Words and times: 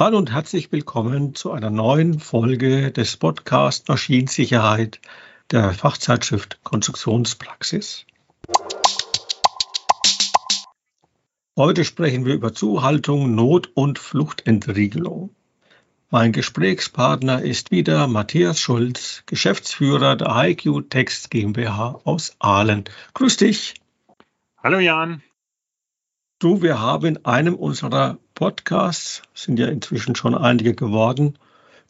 Hallo 0.00 0.16
und 0.16 0.30
herzlich 0.30 0.70
willkommen 0.70 1.34
zu 1.34 1.50
einer 1.50 1.70
neuen 1.70 2.20
Folge 2.20 2.92
des 2.92 3.16
Podcast 3.16 3.88
Maschinensicherheit 3.88 5.00
der 5.50 5.72
Fachzeitschrift 5.72 6.60
Konstruktionspraxis. 6.62 8.06
Heute 11.56 11.84
sprechen 11.84 12.24
wir 12.24 12.34
über 12.34 12.54
Zuhaltung, 12.54 13.34
Not- 13.34 13.72
und 13.74 13.98
Fluchtentriegelung. 13.98 15.34
Mein 16.10 16.30
Gesprächspartner 16.30 17.42
ist 17.42 17.72
wieder 17.72 18.06
Matthias 18.06 18.60
Schulz, 18.60 19.24
Geschäftsführer 19.26 20.14
der 20.14 20.28
IQ 20.30 20.90
Text 20.90 21.28
GmbH 21.32 22.00
aus 22.04 22.36
Aalen. 22.38 22.84
Grüß 23.14 23.38
dich. 23.38 23.74
Hallo 24.62 24.78
Jan. 24.78 25.24
Du, 26.38 26.62
wir 26.62 26.78
haben 26.78 27.04
in 27.04 27.24
einem 27.24 27.56
unserer 27.56 28.18
Podcasts, 28.38 29.22
sind 29.34 29.58
ja 29.58 29.66
inzwischen 29.66 30.14
schon 30.14 30.36
einige 30.36 30.72
geworden, 30.72 31.36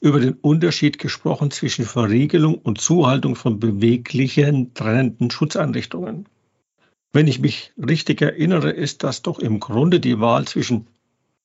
über 0.00 0.18
den 0.18 0.32
Unterschied 0.32 0.98
gesprochen 0.98 1.50
zwischen 1.50 1.84
Verriegelung 1.84 2.54
und 2.54 2.80
Zuhaltung 2.80 3.36
von 3.36 3.60
beweglichen, 3.60 4.72
trennenden 4.72 5.30
Schutzeinrichtungen. 5.30 6.26
Wenn 7.12 7.28
ich 7.28 7.38
mich 7.38 7.74
richtig 7.76 8.22
erinnere, 8.22 8.70
ist 8.70 9.04
das 9.04 9.20
doch 9.20 9.40
im 9.40 9.60
Grunde 9.60 10.00
die 10.00 10.20
Wahl 10.20 10.46
zwischen 10.46 10.86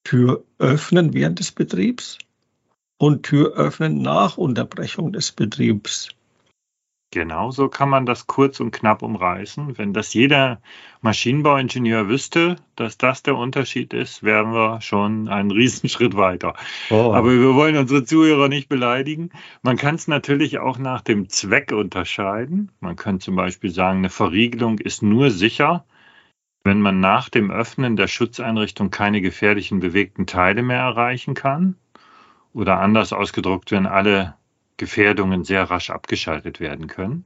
Tür 0.05 0.45
öffnen 0.57 1.13
während 1.13 1.39
des 1.39 1.51
Betriebs 1.51 2.17
und 2.97 3.23
Tür 3.23 3.57
öffnen 3.57 4.01
nach 4.01 4.37
Unterbrechung 4.37 5.11
des 5.11 5.33
Betriebs. 5.33 6.11
Genauso 7.13 7.69
kann 7.69 7.89
man 7.89 8.07
das 8.07 8.25
kurz 8.25 8.59
und 8.59 8.71
knapp 8.71 9.03
umreißen. 9.03 9.77
Wenn 9.77 9.93
das 9.93 10.15
jeder 10.15 10.59
Maschinenbauingenieur 11.01 12.07
wüsste, 12.07 12.55
dass 12.75 12.97
das 12.97 13.21
der 13.21 13.37
Unterschied 13.37 13.93
ist, 13.93 14.23
wären 14.23 14.51
wir 14.51 14.81
schon 14.81 15.27
einen 15.27 15.51
Riesenschritt 15.51 16.17
weiter. 16.17 16.55
Oh. 16.89 17.13
Aber 17.13 17.29
wir 17.29 17.53
wollen 17.53 17.77
unsere 17.77 18.03
Zuhörer 18.03 18.49
nicht 18.49 18.67
beleidigen. 18.67 19.29
Man 19.61 19.77
kann 19.77 19.93
es 19.93 20.07
natürlich 20.07 20.57
auch 20.57 20.79
nach 20.79 21.01
dem 21.01 21.29
Zweck 21.29 21.71
unterscheiden. 21.71 22.71
Man 22.79 22.95
könnte 22.95 23.25
zum 23.25 23.35
Beispiel 23.35 23.69
sagen, 23.69 23.99
eine 23.99 24.09
Verriegelung 24.09 24.79
ist 24.79 25.03
nur 25.03 25.29
sicher, 25.29 25.85
wenn 26.63 26.81
man 26.81 26.99
nach 26.99 27.29
dem 27.29 27.51
Öffnen 27.51 27.95
der 27.95 28.07
Schutzeinrichtung 28.07 28.89
keine 28.89 29.21
gefährlichen 29.21 29.81
bewegten 29.81 30.25
Teile 30.25 30.63
mehr 30.63 30.79
erreichen 30.79 31.35
kann. 31.35 31.75
Oder 32.53 32.79
anders 32.79 33.13
ausgedrückt, 33.13 33.71
wenn 33.71 33.85
alle 33.85 34.33
Gefährdungen 34.77 35.43
sehr 35.43 35.63
rasch 35.69 35.89
abgeschaltet 35.89 36.59
werden 36.59 36.87
können. 36.87 37.25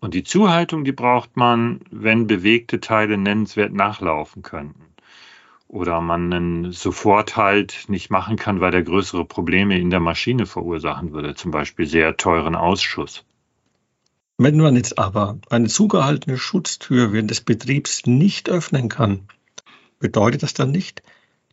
Und 0.00 0.14
die 0.14 0.24
Zuhaltung, 0.24 0.84
die 0.84 0.92
braucht 0.92 1.36
man, 1.36 1.80
wenn 1.90 2.26
bewegte 2.26 2.80
Teile 2.80 3.16
nennenswert 3.16 3.72
nachlaufen 3.72 4.42
könnten. 4.42 4.82
Oder 5.68 6.00
man 6.00 6.32
einen 6.32 6.72
Soforthalt 6.72 7.84
nicht 7.88 8.10
machen 8.10 8.36
kann, 8.36 8.60
weil 8.60 8.72
der 8.72 8.82
größere 8.82 9.24
Probleme 9.24 9.78
in 9.78 9.90
der 9.90 10.00
Maschine 10.00 10.46
verursachen 10.46 11.12
würde, 11.12 11.34
zum 11.34 11.50
Beispiel 11.50 11.86
sehr 11.86 12.16
teuren 12.16 12.56
Ausschuss. 12.56 13.24
Wenn 14.38 14.56
man 14.56 14.74
jetzt 14.74 14.98
aber 14.98 15.38
eine 15.50 15.68
zugehaltene 15.68 16.36
Schutztür 16.36 17.12
während 17.12 17.30
des 17.30 17.42
Betriebs 17.42 18.06
nicht 18.06 18.50
öffnen 18.50 18.88
kann, 18.88 19.28
bedeutet 20.00 20.42
das 20.42 20.52
dann 20.52 20.72
nicht, 20.72 21.02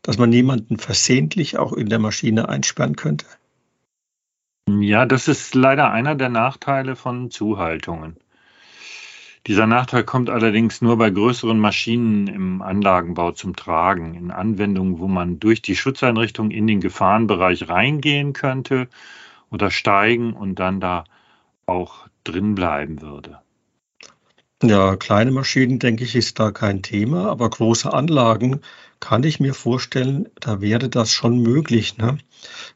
dass 0.01 0.17
man 0.17 0.33
jemanden 0.33 0.77
versehentlich 0.79 1.57
auch 1.57 1.73
in 1.73 1.89
der 1.89 1.99
Maschine 1.99 2.49
einsperren 2.49 2.95
könnte? 2.95 3.27
Ja, 4.81 5.05
das 5.05 5.27
ist 5.27 5.55
leider 5.55 5.91
einer 5.91 6.15
der 6.15 6.29
Nachteile 6.29 6.95
von 6.95 7.31
Zuhaltungen. 7.31 8.17
Dieser 9.47 9.67
Nachteil 9.67 10.03
kommt 10.03 10.29
allerdings 10.29 10.81
nur 10.81 10.97
bei 10.97 11.09
größeren 11.09 11.57
Maschinen 11.57 12.27
im 12.27 12.61
Anlagenbau 12.61 13.31
zum 13.31 13.55
Tragen, 13.55 14.13
in 14.13 14.31
Anwendungen, 14.31 14.99
wo 14.99 15.07
man 15.07 15.39
durch 15.39 15.61
die 15.61 15.75
Schutzeinrichtung 15.75 16.51
in 16.51 16.67
den 16.67 16.81
Gefahrenbereich 16.81 17.69
reingehen 17.69 18.33
könnte 18.33 18.89
oder 19.49 19.71
steigen 19.71 20.33
und 20.33 20.59
dann 20.59 20.79
da 20.79 21.05
auch 21.65 22.07
drin 22.23 22.53
bleiben 22.53 23.01
würde. 23.01 23.39
Ja, 24.61 24.97
kleine 24.97 25.31
Maschinen, 25.31 25.79
denke 25.79 26.03
ich, 26.03 26.15
ist 26.15 26.37
da 26.37 26.51
kein 26.51 26.81
Thema, 26.81 27.29
aber 27.29 27.49
große 27.49 27.91
Anlagen 27.93 28.59
kann 28.99 29.23
ich 29.23 29.39
mir 29.39 29.53
vorstellen, 29.53 30.27
da 30.41 30.59
wäre 30.59 30.89
das 30.89 31.13
schon 31.13 31.41
möglich. 31.41 31.97
Ne? 31.97 32.17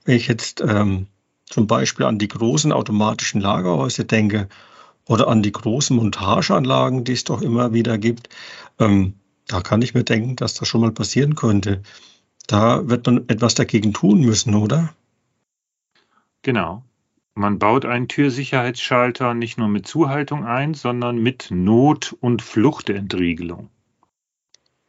Wenn 0.06 0.16
ich 0.16 0.30
jetzt 0.30 0.62
ähm, 0.62 1.08
zum 1.53 1.68
Beispiel 1.68 2.08
an 2.08 2.18
die 2.18 2.28
großen 2.28 2.72
automatischen 2.72 3.40
Lagerhäuser 3.40 4.06
denke 4.06 4.50
oder 5.08 5.28
an 5.28 5.44
die 5.44 5.52
großen 5.52 5.96
Montageanlagen, 5.96 7.03
die 7.03 7.12
es 7.12 7.25
doch 7.25 7.44
immer 7.44 7.74
wieder 7.74 8.00
gibt, 8.00 8.30
ähm, 8.80 9.14
da 9.47 9.62
kann 9.62 9.84
ich 9.84 9.94
mir 9.94 10.03
denken, 10.03 10.36
dass 10.36 10.56
das 10.56 10.68
schon 10.68 10.81
mal 10.81 10.91
passieren 10.91 11.36
könnte. 11.36 11.84
Da 12.47 12.90
wird 12.90 13.06
man 13.06 13.30
etwas 13.30 13.53
dagegen 13.53 13.94
tun 13.94 14.22
müssen, 14.22 14.56
oder? 14.56 14.96
Genau. 16.41 16.84
Man 17.36 17.59
baut 17.59 17.85
einen 17.85 18.08
Türsicherheitsschalter 18.08 19.35
nicht 19.35 19.59
nur 19.59 19.68
mit 19.68 19.85
Zuhaltung 19.85 20.46
ein, 20.46 20.74
sondern 20.74 21.18
mit 21.18 21.50
Not- 21.52 22.16
und 22.20 22.41
Fluchtentriegelung. 22.41 23.70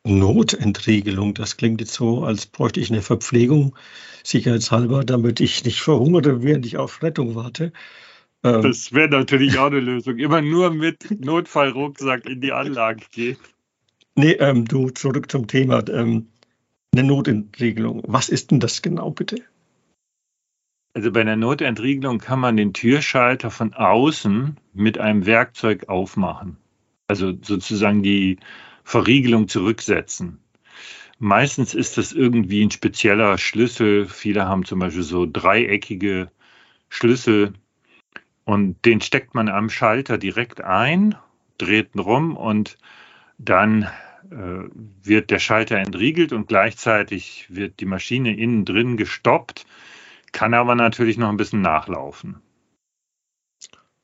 Notentriegelung, 0.07 1.35
das 1.35 1.57
klingt 1.57 1.81
jetzt 1.81 1.95
so, 1.95 2.25
als 2.25 2.47
bräuchte 2.47 2.81
ich 2.81 2.91
eine 2.91 3.01
Verpflegung, 3.01 3.75
sicherheitshalber, 4.23 5.05
damit 5.05 5.41
ich 5.41 5.65
nicht 5.65 5.81
verhungere, 5.81 6.43
während 6.43 6.67
ich 6.67 6.77
auf 6.77 7.03
Rettung 7.03 7.35
warte. 7.35 7.73
Ähm, 8.43 8.63
das 8.63 8.93
wäre 8.93 9.09
natürlich 9.09 9.59
auch 9.59 9.67
eine 9.67 9.81
Lösung. 9.81 10.19
Immer 10.19 10.43
nur 10.43 10.71
mit 10.71 11.25
Notfallrucksack 11.25 12.27
in 12.27 12.43
die 12.43 12.53
Anlage 12.53 13.07
gehen. 13.11 13.39
Nee, 14.15 14.33
ähm, 14.33 14.67
du, 14.67 14.91
zurück 14.91 15.31
zum 15.31 15.47
Thema. 15.47 15.83
Ähm, 15.89 16.29
eine 16.95 17.05
Notentriegelung. 17.05 18.03
Was 18.07 18.29
ist 18.29 18.51
denn 18.51 18.61
das 18.61 18.83
genau, 18.83 19.11
bitte? 19.11 19.37
Also 20.93 21.11
bei 21.11 21.23
einer 21.23 21.37
Notentriegelung 21.37 22.19
kann 22.19 22.39
man 22.39 22.57
den 22.57 22.73
Türschalter 22.73 23.51
von 23.51 23.75
außen 23.75 24.57
mit 24.75 24.99
einem 24.99 25.27
Werkzeug 25.27 25.89
aufmachen. 25.89 26.59
Also 27.09 27.33
sozusagen 27.43 28.03
die 28.03 28.39
Verriegelung 28.85 29.49
zurücksetzen. 29.49 30.39
Meistens 31.19 31.75
ist 31.75 31.97
das 31.97 32.13
irgendwie 32.13 32.65
ein 32.65 32.71
spezieller 32.71 33.39
Schlüssel. 33.39 34.07
Viele 34.07 34.47
haben 34.47 34.65
zum 34.65 34.79
Beispiel 34.79 35.03
so 35.03 35.27
dreieckige 35.27 36.31
Schlüssel 36.89 37.55
und 38.45 38.85
den 38.85 39.01
steckt 39.01 39.35
man 39.35 39.49
am 39.49 39.71
Schalter 39.71 40.19
direkt 40.19 40.61
ein, 40.61 41.17
dreht 41.59 41.95
ihn 41.95 42.01
rum 42.01 42.37
und 42.37 42.77
dann 43.39 43.89
äh, 44.31 44.69
wird 45.03 45.31
der 45.31 45.39
Schalter 45.39 45.79
entriegelt 45.79 46.33
und 46.33 46.49
gleichzeitig 46.49 47.47
wird 47.49 47.81
die 47.81 47.87
Maschine 47.87 48.37
innen 48.37 48.65
drin 48.65 48.97
gestoppt, 48.97 49.67
kann 50.33 50.55
aber 50.55 50.75
natürlich 50.75 51.17
noch 51.17 51.29
ein 51.29 51.37
bisschen 51.37 51.63
nachlaufen. 51.63 52.41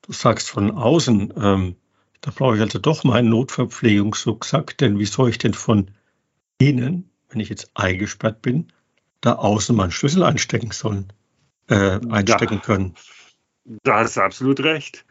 Du 0.02 0.12
sagst 0.12 0.50
von 0.50 0.70
außen, 0.70 1.34
ähm, 1.36 1.76
da 2.20 2.30
brauche 2.34 2.56
ich 2.56 2.60
also 2.60 2.78
doch 2.78 3.04
meinen 3.04 3.30
Notverpflegungsrucksack, 3.30 4.76
denn 4.78 4.98
wie 4.98 5.06
soll 5.06 5.30
ich 5.30 5.38
denn 5.38 5.54
von 5.54 5.90
innen, 6.58 7.10
wenn 7.30 7.40
ich 7.40 7.48
jetzt 7.48 7.70
eingesperrt 7.74 8.42
bin, 8.42 8.72
da 9.20 9.34
außen 9.34 9.74
meinen 9.74 9.90
Schlüssel 9.90 10.22
einstecken 10.22 10.70
sollen, 10.70 11.12
äh, 11.68 11.98
einstecken 12.10 12.58
da, 12.58 12.64
können? 12.64 12.94
Da 13.82 14.00
hast 14.00 14.16
du 14.16 14.20
absolut 14.20 14.60
recht. 14.60 15.04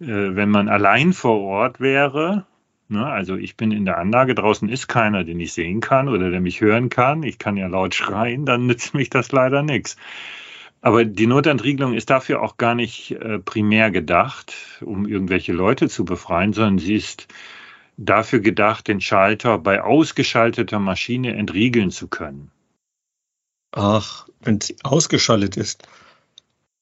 Äh, 0.00 0.06
wenn 0.06 0.50
man 0.50 0.68
allein 0.68 1.12
vor 1.12 1.40
Ort 1.40 1.80
wäre, 1.80 2.46
ne, 2.88 3.04
also 3.06 3.36
ich 3.36 3.56
bin 3.56 3.72
in 3.72 3.84
der 3.84 3.98
Anlage, 3.98 4.34
draußen 4.34 4.68
ist 4.68 4.88
keiner, 4.88 5.24
den 5.24 5.40
ich 5.40 5.52
sehen 5.52 5.80
kann 5.80 6.08
oder 6.08 6.30
der 6.30 6.40
mich 6.40 6.60
hören 6.60 6.88
kann, 6.88 7.22
ich 7.22 7.38
kann 7.38 7.56
ja 7.56 7.66
laut 7.66 7.94
schreien, 7.94 8.46
dann 8.46 8.66
nützt 8.66 8.94
mich 8.94 9.10
das 9.10 9.32
leider 9.32 9.62
nichts. 9.62 9.96
Aber 10.82 11.04
die 11.04 11.28
Notentriegelung 11.28 11.94
ist 11.94 12.10
dafür 12.10 12.42
auch 12.42 12.56
gar 12.56 12.74
nicht 12.74 13.12
äh, 13.12 13.38
primär 13.38 13.92
gedacht, 13.92 14.52
um 14.80 15.06
irgendwelche 15.06 15.52
Leute 15.52 15.88
zu 15.88 16.04
befreien, 16.04 16.52
sondern 16.52 16.78
sie 16.78 16.96
ist 16.96 17.28
dafür 17.96 18.40
gedacht, 18.40 18.88
den 18.88 19.00
Schalter 19.00 19.58
bei 19.58 19.80
ausgeschalteter 19.80 20.80
Maschine 20.80 21.36
entriegeln 21.36 21.92
zu 21.92 22.08
können. 22.08 22.50
Ach, 23.70 24.28
wenn 24.40 24.60
sie 24.60 24.76
ausgeschaltet 24.82 25.56
ist, 25.56 25.86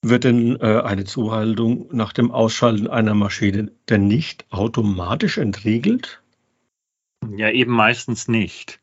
wird 0.03 0.25
denn 0.25 0.59
äh, 0.61 0.81
eine 0.81 1.05
Zuhaltung 1.05 1.87
nach 1.93 2.15
dem 2.15 2.31
Ausschalten 2.31 2.87
einer 2.87 3.15
Maschine 3.15 3.71
denn 3.91 4.09
nicht 4.09 4.47
automatisch 4.51 5.37
entriegelt? 5.37 6.23
Ja, 7.37 7.51
eben 7.51 7.73
meistens 7.73 8.29
nicht. 8.29 8.80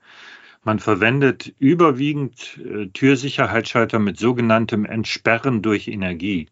Man 0.63 0.79
verwendet 0.79 1.53
überwiegend 1.59 2.59
äh, 2.63 2.87
Türsicherheitsschalter 2.87 3.99
mit 3.99 4.17
sogenanntem 4.17 4.85
Entsperren 4.85 5.61
durch 5.61 5.87
Energie. 5.87 6.47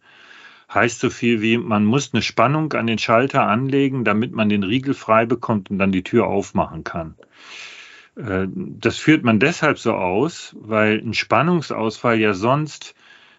Heißt 0.74 1.00
so 1.00 1.10
viel 1.10 1.42
wie, 1.42 1.58
man 1.58 1.86
muss 1.86 2.14
eine 2.14 2.22
Spannung 2.22 2.74
an 2.74 2.88
den 2.88 2.98
Schalter 2.98 3.48
anlegen, 3.48 4.04
damit 4.04 4.32
man 4.32 4.50
den 4.50 4.64
Riegel 4.64 4.94
frei 4.94 5.26
bekommt 5.26 5.70
und 5.70 5.80
dann 5.80 5.92
die 5.92 6.04
Tür 6.04 6.28
aufmachen 6.28 6.84
kann. 6.84 7.16
Äh, 8.16 8.48
das 8.50 8.98
führt 8.98 9.24
man 9.24 9.40
deshalb 9.40 9.78
so 9.78 9.94
aus, 9.94 10.56
weil 10.60 11.00
ein 11.00 11.14
Spannungsausfall 11.14 12.20
ja 12.20 12.34
sonst 12.34 12.96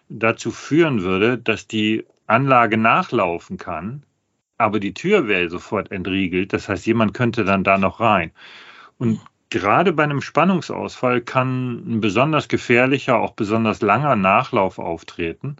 dazu 0.09 0.51
führen 0.51 1.01
würde, 1.01 1.37
dass 1.37 1.67
die 1.67 2.05
Anlage 2.27 2.77
nachlaufen 2.77 3.57
kann, 3.57 4.03
aber 4.57 4.79
die 4.79 4.93
Tür 4.93 5.27
wäre 5.27 5.49
sofort 5.49 5.91
entriegelt. 5.91 6.53
Das 6.53 6.69
heißt, 6.69 6.85
jemand 6.85 7.13
könnte 7.13 7.45
dann 7.45 7.63
da 7.63 7.77
noch 7.77 7.99
rein. 7.99 8.31
Und 8.97 9.19
gerade 9.49 9.93
bei 9.93 10.03
einem 10.03 10.21
Spannungsausfall 10.21 11.21
kann 11.21 11.83
ein 11.87 12.01
besonders 12.01 12.47
gefährlicher, 12.47 13.17
auch 13.17 13.31
besonders 13.31 13.81
langer 13.81 14.15
Nachlauf 14.15 14.79
auftreten, 14.79 15.57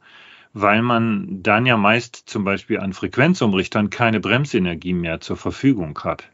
weil 0.53 0.81
man 0.81 1.43
dann 1.43 1.65
ja 1.65 1.77
meist 1.77 2.15
zum 2.27 2.43
Beispiel 2.43 2.79
an 2.79 2.93
Frequenzumrichtern 2.93 3.89
keine 3.89 4.19
Bremsenergie 4.19 4.93
mehr 4.93 5.19
zur 5.19 5.37
Verfügung 5.37 5.99
hat. 6.03 6.29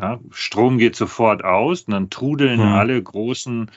Ja, 0.00 0.20
Strom 0.30 0.78
geht 0.78 0.94
sofort 0.94 1.44
aus 1.44 1.82
und 1.82 1.92
dann 1.92 2.10
trudeln 2.10 2.60
mhm. 2.60 2.74
alle 2.74 3.02
großen 3.02 3.70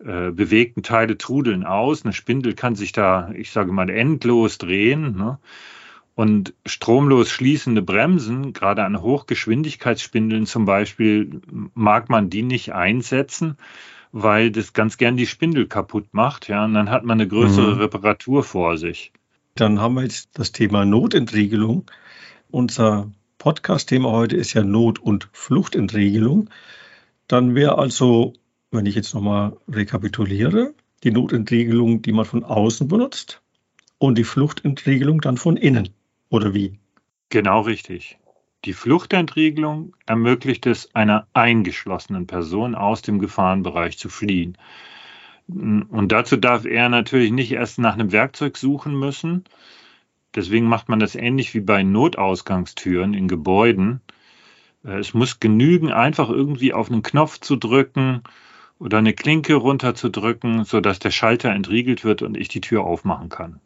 äh, 0.00 0.30
bewegten 0.30 0.82
Teile 0.82 1.18
trudeln 1.18 1.64
aus. 1.64 2.04
Eine 2.04 2.12
Spindel 2.12 2.54
kann 2.54 2.74
sich 2.74 2.92
da, 2.92 3.30
ich 3.34 3.50
sage 3.50 3.72
mal, 3.72 3.90
endlos 3.90 4.58
drehen. 4.58 5.16
Ne? 5.16 5.38
Und 6.20 6.52
stromlos 6.66 7.30
schließende 7.30 7.80
Bremsen, 7.80 8.52
gerade 8.52 8.84
an 8.84 9.00
Hochgeschwindigkeitsspindeln 9.00 10.44
zum 10.44 10.66
Beispiel, 10.66 11.40
mag 11.72 12.10
man 12.10 12.28
die 12.28 12.42
nicht 12.42 12.74
einsetzen, 12.74 13.56
weil 14.12 14.50
das 14.50 14.74
ganz 14.74 14.98
gern 14.98 15.16
die 15.16 15.26
Spindel 15.26 15.66
kaputt 15.66 16.08
macht. 16.12 16.46
Ja, 16.46 16.66
und 16.66 16.74
dann 16.74 16.90
hat 16.90 17.04
man 17.04 17.18
eine 17.18 17.26
größere 17.26 17.76
mhm. 17.76 17.80
Reparatur 17.80 18.44
vor 18.44 18.76
sich. 18.76 19.14
Dann 19.54 19.80
haben 19.80 19.94
wir 19.94 20.02
jetzt 20.02 20.28
das 20.34 20.52
Thema 20.52 20.84
Notentriegelung. 20.84 21.90
Unser 22.50 23.10
Podcast-Thema 23.38 24.10
heute 24.10 24.36
ist 24.36 24.52
ja 24.52 24.62
Not- 24.62 24.98
und 24.98 25.30
Fluchtentriegelung. 25.32 26.50
Dann 27.28 27.54
wäre 27.54 27.78
also, 27.78 28.34
wenn 28.70 28.84
ich 28.84 28.94
jetzt 28.94 29.14
nochmal 29.14 29.56
rekapituliere, 29.72 30.74
die 31.02 31.12
Notentriegelung, 31.12 32.02
die 32.02 32.12
man 32.12 32.26
von 32.26 32.44
außen 32.44 32.88
benutzt 32.88 33.40
und 33.96 34.18
die 34.18 34.24
Fluchtentriegelung 34.24 35.22
dann 35.22 35.38
von 35.38 35.56
innen. 35.56 35.88
Oder 36.30 36.54
wie? 36.54 36.78
Genau 37.28 37.62
richtig. 37.62 38.18
Die 38.64 38.72
Fluchtentriegelung 38.72 39.96
ermöglicht 40.06 40.64
es 40.66 40.94
einer 40.94 41.26
eingeschlossenen 41.34 42.28
Person 42.28 42.76
aus 42.76 43.02
dem 43.02 43.18
Gefahrenbereich 43.18 43.98
zu 43.98 44.08
fliehen. 44.08 44.56
Und 45.48 46.08
dazu 46.12 46.36
darf 46.36 46.66
er 46.66 46.88
natürlich 46.88 47.32
nicht 47.32 47.50
erst 47.50 47.80
nach 47.80 47.94
einem 47.94 48.12
Werkzeug 48.12 48.56
suchen 48.56 48.96
müssen. 48.96 49.44
Deswegen 50.34 50.66
macht 50.66 50.88
man 50.88 51.00
das 51.00 51.16
ähnlich 51.16 51.52
wie 51.54 51.60
bei 51.60 51.82
Notausgangstüren 51.82 53.14
in 53.14 53.26
Gebäuden. 53.26 54.00
Äh, 54.84 54.98
es 54.98 55.12
muss 55.14 55.40
genügen, 55.40 55.90
einfach 55.90 56.30
irgendwie 56.30 56.72
auf 56.72 56.90
einen 56.90 57.02
Knopf 57.02 57.40
zu 57.40 57.56
drücken 57.56 58.22
oder 58.78 58.98
eine 58.98 59.14
Klinke 59.14 59.54
runterzudrücken, 59.54 60.64
sodass 60.64 61.00
der 61.00 61.10
Schalter 61.10 61.50
entriegelt 61.50 62.04
wird 62.04 62.22
und 62.22 62.36
ich 62.36 62.46
die 62.46 62.60
Tür 62.60 62.84
aufmachen 62.84 63.28
kann. 63.28 63.60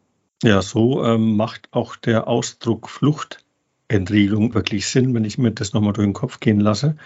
Ja, 0.45 0.61
so 0.61 1.03
ähm, 1.03 1.37
macht 1.37 1.69
auch 1.71 1.95
der 1.95 2.27
Ausdruck 2.27 2.87
Fluchtentriegelung 2.87 4.53
wirklich 4.53 4.85
Sinn, 4.85 5.15
wenn 5.15 5.25
ich 5.25 5.39
mir 5.39 5.49
das 5.49 5.73
nochmal 5.73 5.93
durch 5.93 6.05
den 6.05 6.13
Kopf 6.13 6.39
gehen 6.39 6.59
lasse. 6.59 6.97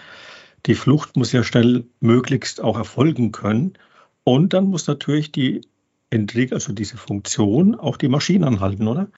Die 0.66 0.74
Flucht 0.74 1.16
muss 1.16 1.32
ja 1.32 1.42
schnell 1.42 1.86
möglichst 2.00 2.60
auch 2.60 2.76
erfolgen 2.76 3.32
können. 3.32 3.78
Und 4.24 4.52
dann 4.52 4.66
muss 4.66 4.86
natürlich 4.86 5.32
die 5.32 5.62
Entriegelung, 6.10 6.58
also 6.58 6.74
diese 6.74 6.98
Funktion, 6.98 7.76
auch 7.76 7.96
die 7.96 8.08
Maschine 8.08 8.46
anhalten, 8.46 8.86
oder? 8.86 9.08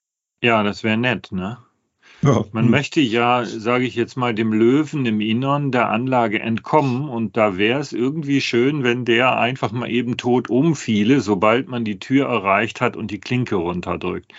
Ja, 0.40 0.62
das 0.62 0.84
wäre 0.84 0.96
nett, 0.96 1.32
ne? 1.32 1.58
Ja. 2.22 2.44
Man 2.52 2.70
möchte 2.70 3.00
ja, 3.00 3.44
sage 3.44 3.84
ich 3.84 3.96
jetzt 3.96 4.16
mal, 4.16 4.32
dem 4.32 4.52
Löwen 4.52 5.04
im 5.06 5.20
Innern 5.20 5.72
der 5.72 5.88
Anlage 5.88 6.38
entkommen 6.38 7.08
und 7.08 7.36
da 7.36 7.56
wäre 7.56 7.80
es 7.80 7.92
irgendwie 7.92 8.40
schön, 8.40 8.84
wenn 8.84 9.04
der 9.04 9.38
einfach 9.38 9.72
mal 9.72 9.90
eben 9.90 10.16
tot 10.16 10.48
umfiele, 10.48 11.20
sobald 11.20 11.68
man 11.68 11.84
die 11.84 11.98
Tür 11.98 12.28
erreicht 12.28 12.80
hat 12.80 12.96
und 12.96 13.10
die 13.10 13.18
Klinke 13.18 13.56
runterdrückt. 13.56 14.32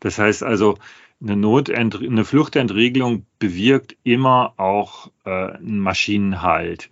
Das 0.00 0.18
heißt 0.18 0.42
also, 0.42 0.76
eine, 1.22 1.36
Notent 1.36 2.00
eine 2.02 2.24
Fluchtentriegelung 2.24 3.24
bewirkt 3.38 3.96
immer 4.02 4.54
auch 4.58 5.10
äh, 5.24 5.30
einen 5.30 5.78
Maschinenhalt. 5.78 6.90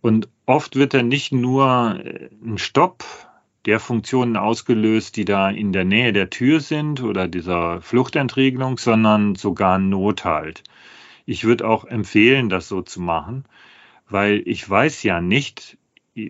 Und 0.00 0.28
oft 0.46 0.76
wird 0.76 0.94
er 0.94 1.02
nicht 1.02 1.32
nur 1.32 2.00
äh, 2.02 2.28
ein 2.44 2.58
Stopp 2.58 3.04
der 3.66 3.80
Funktionen 3.80 4.36
ausgelöst, 4.36 5.16
die 5.16 5.24
da 5.24 5.50
in 5.50 5.72
der 5.72 5.84
Nähe 5.84 6.12
der 6.12 6.30
Tür 6.30 6.60
sind 6.60 7.02
oder 7.02 7.28
dieser 7.28 7.82
Fluchtentriegelung, 7.82 8.78
sondern 8.78 9.34
sogar 9.34 9.78
Nothalt. 9.78 10.62
Ich 11.26 11.44
würde 11.44 11.68
auch 11.68 11.84
empfehlen, 11.84 12.48
das 12.48 12.68
so 12.68 12.82
zu 12.82 13.00
machen, 13.00 13.44
weil 14.08 14.42
ich 14.46 14.68
weiß 14.68 15.02
ja 15.02 15.20
nicht 15.20 15.76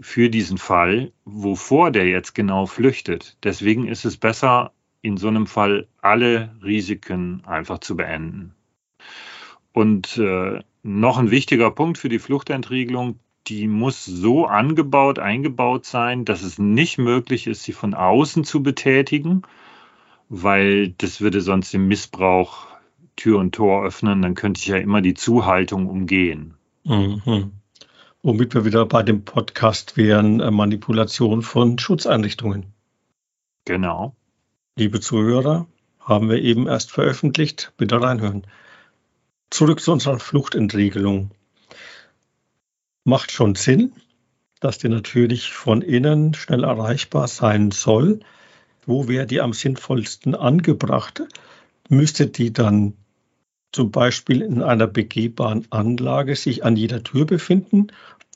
für 0.00 0.30
diesen 0.30 0.58
Fall, 0.58 1.12
wovor 1.24 1.90
der 1.90 2.08
jetzt 2.08 2.34
genau 2.34 2.66
flüchtet. 2.66 3.36
Deswegen 3.44 3.86
ist 3.86 4.04
es 4.04 4.16
besser, 4.16 4.72
in 5.02 5.18
so 5.18 5.28
einem 5.28 5.46
Fall 5.46 5.86
alle 6.00 6.56
Risiken 6.64 7.44
einfach 7.44 7.78
zu 7.78 7.96
beenden. 7.96 8.54
Und 9.72 10.16
äh, 10.16 10.60
noch 10.82 11.18
ein 11.18 11.30
wichtiger 11.30 11.70
Punkt 11.70 11.98
für 11.98 12.08
die 12.08 12.18
Fluchtentriegelung, 12.18 13.20
die 13.48 13.68
muss 13.68 14.04
so 14.04 14.46
angebaut, 14.46 15.18
eingebaut 15.18 15.86
sein, 15.86 16.24
dass 16.24 16.42
es 16.42 16.58
nicht 16.58 16.98
möglich 16.98 17.46
ist, 17.46 17.62
sie 17.62 17.72
von 17.72 17.94
außen 17.94 18.44
zu 18.44 18.62
betätigen, 18.62 19.42
weil 20.28 20.90
das 20.98 21.20
würde 21.20 21.40
sonst 21.40 21.72
den 21.72 21.86
Missbrauch 21.86 22.66
Tür 23.16 23.38
und 23.38 23.54
Tor 23.54 23.84
öffnen, 23.84 24.22
dann 24.22 24.34
könnte 24.34 24.60
ich 24.60 24.66
ja 24.66 24.76
immer 24.76 25.00
die 25.00 25.14
Zuhaltung 25.14 25.86
umgehen. 25.86 26.54
Mhm. 26.84 27.52
Womit 28.22 28.54
wir 28.54 28.64
wieder 28.64 28.84
bei 28.86 29.02
dem 29.02 29.24
Podcast 29.24 29.96
wären, 29.96 30.40
äh, 30.40 30.50
Manipulation 30.50 31.42
von 31.42 31.78
Schutzeinrichtungen. 31.78 32.74
Genau. 33.64 34.14
Liebe 34.76 35.00
Zuhörer, 35.00 35.66
haben 36.00 36.28
wir 36.28 36.42
eben 36.42 36.66
erst 36.66 36.92
veröffentlicht. 36.92 37.72
Bitte 37.76 38.00
reinhören. 38.00 38.46
Zurück 39.50 39.80
zu 39.80 39.92
unserer 39.92 40.18
Fluchtentriegelung 40.18 41.30
macht 43.06 43.30
schon 43.30 43.54
Sinn, 43.54 43.92
dass 44.60 44.78
die 44.78 44.88
natürlich 44.88 45.50
von 45.52 45.80
innen 45.80 46.34
schnell 46.34 46.64
erreichbar 46.64 47.28
sein 47.28 47.70
soll. 47.70 48.20
Wo 48.84 49.08
wäre 49.08 49.26
die 49.26 49.40
am 49.40 49.52
sinnvollsten 49.52 50.34
angebracht? 50.34 51.22
Müsste 51.88 52.26
die 52.26 52.52
dann 52.52 52.94
zum 53.72 53.90
Beispiel 53.90 54.42
in 54.42 54.62
einer 54.62 54.86
begehbaren 54.86 55.66
Anlage 55.70 56.34
sich 56.34 56.64
an 56.64 56.76
jeder 56.76 57.02
Tür 57.04 57.26
befinden 57.26 57.88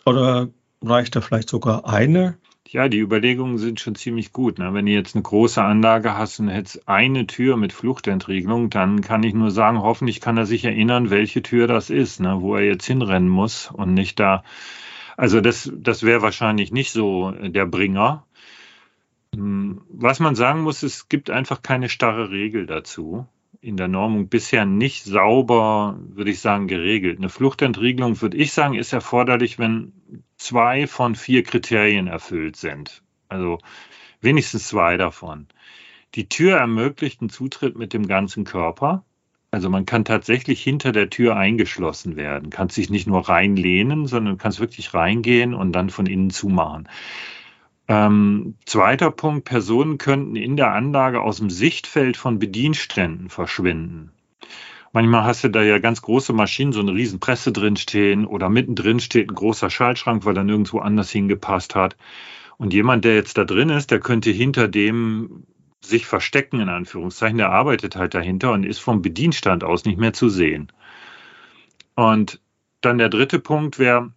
oder 0.07 0.49
reicht 0.83 1.17
da 1.17 1.21
vielleicht 1.21 1.51
sogar 1.51 1.87
eine? 1.87 2.37
Ja, 2.73 2.89
die 2.89 3.01
Überlegungen 3.01 3.59
sind 3.59 3.81
schon 3.81 3.97
ziemlich 3.97 4.33
gut. 4.33 4.61
Ne? 4.61 4.73
Wenn 4.73 4.87
du 4.87 4.93
jetzt 4.93 5.17
eine 5.17 5.23
große 5.23 5.61
Anlage 5.61 6.17
hast 6.17 6.39
und 6.39 6.47
hättest 6.47 6.87
eine 6.87 7.27
Tür 7.27 7.57
mit 7.57 7.73
Fluchtentriegelung, 7.73 8.71
dann 8.71 9.01
kann 9.01 9.25
ich 9.25 9.35
nur 9.35 9.51
sagen, 9.51 9.83
hoffentlich 9.83 10.21
kann 10.21 10.37
er 10.37 10.47
sich 10.47 10.65
erinnern, 10.65 11.11
welche 11.11 11.43
Tür 11.43 11.67
das 11.67 11.91
ist, 11.91 12.21
ne? 12.21 12.41
wo 12.41 12.55
er 12.55 12.63
jetzt 12.63 12.87
hinrennen 12.87 13.29
muss 13.29 13.73
und 13.73 13.95
nicht 13.95 14.21
da. 14.21 14.45
Also 15.17 15.41
das, 15.41 15.73
das 15.75 16.05
wäre 16.05 16.23
wahrscheinlich 16.23 16.71
nicht 16.71 16.93
so 16.93 17.33
der 17.33 17.67
Bringer. 17.67 18.25
Hm, 19.35 19.81
was 19.89 20.21
man 20.21 20.37
sagen 20.37 20.63
muss, 20.63 20.85
es 20.85 21.09
gibt 21.09 21.29
einfach 21.29 21.63
keine 21.63 21.89
starre 21.89 22.31
Regel 22.31 22.67
dazu 22.67 23.27
in 23.61 23.77
der 23.77 23.89
Normung 23.89 24.29
bisher 24.29 24.65
nicht 24.65 25.05
sauber, 25.05 25.99
würde 26.01 26.31
ich 26.31 26.41
sagen, 26.41 26.67
geregelt. 26.67 27.19
Eine 27.19 27.29
Fluchtentriegelung, 27.29 28.21
würde 28.23 28.37
ich 28.37 28.53
sagen, 28.53 28.75
ist 28.75 28.93
erforderlich, 28.93 29.59
wenn 29.59 29.93
zwei 30.41 30.87
von 30.87 31.15
vier 31.15 31.43
Kriterien 31.43 32.07
erfüllt 32.07 32.57
sind. 32.57 33.03
Also 33.29 33.59
wenigstens 34.21 34.69
zwei 34.69 34.97
davon. 34.97 35.47
Die 36.15 36.29
Tür 36.29 36.57
ermöglicht 36.57 37.21
einen 37.21 37.31
Zutritt 37.31 37.77
mit 37.77 37.93
dem 37.93 38.09
ganzen 38.09 38.45
Körper. 38.45 39.05
Also 39.53 39.69
man 39.69 39.85
kann 39.85 40.05
tatsächlich 40.05 40.63
hinter 40.63 40.93
der 40.93 41.11
Tür 41.11 41.37
eingeschlossen 41.37 42.17
werden, 42.17 42.51
kann 42.51 42.69
sich 42.69 42.89
nicht 42.89 43.07
nur 43.07 43.29
reinlehnen, 43.29 44.07
sondern 44.07 44.39
kann 44.39 44.57
wirklich 44.59 44.95
reingehen 44.95 45.55
und 45.55 45.73
dann 45.73 45.91
von 45.91 46.07
innen 46.07 46.31
zumachen. 46.31 46.89
Ähm, 47.89 48.55
zweiter 48.65 49.11
Punkt, 49.11 49.45
Personen 49.45 49.99
könnten 49.99 50.37
in 50.37 50.57
der 50.57 50.73
Anlage 50.73 51.21
aus 51.21 51.39
dem 51.39 51.51
Sichtfeld 51.51 52.17
von 52.17 52.39
Bedienständen 52.39 53.29
verschwinden. 53.29 54.13
Manchmal 54.93 55.25
hast 55.25 55.45
du 55.45 55.49
da 55.49 55.63
ja 55.63 55.79
ganz 55.79 56.03
große 56.03 56.33
Maschinen, 56.33 56.73
so 56.73 56.81
eine 56.81 56.93
riesen 56.93 57.21
Presse 57.21 57.53
drin 57.53 57.77
stehen 57.77 58.27
oder 58.27 58.49
mittendrin 58.49 58.99
steht 58.99 59.31
ein 59.31 59.35
großer 59.35 59.71
Schaltschrank, 59.71 60.25
weil 60.25 60.37
er 60.37 60.45
nirgendwo 60.45 60.81
anders 60.81 61.11
hingepasst 61.11 61.77
hat. 61.77 61.97
Und 62.57 62.73
jemand, 62.73 63.05
der 63.05 63.15
jetzt 63.15 63.39
da 63.39 63.45
drin 63.45 63.71
ist, 63.71 63.91
der 63.91 64.01
könnte 64.01 64.31
hinter 64.31 64.67
dem 64.67 65.45
sich 65.81 66.07
verstecken, 66.07 66.61
in 66.61 66.69
Anführungszeichen. 66.69 67.39
Der 67.39 67.51
arbeitet 67.51 67.97
halt 67.97 68.15
dahinter 68.15 68.53
und 68.53 68.65
ist 68.65 68.81
vom 68.81 69.01
Bedienstand 69.01 69.65
aus 69.65 69.85
nicht 69.85 69.99
mehr 69.99 70.13
zu 70.13 70.29
sehen. 70.29 70.73
Und 71.95 72.41
dann 72.81 72.99
der 72.99 73.09
dritte 73.09 73.39
Punkt 73.39 73.79
wäre, 73.79 74.13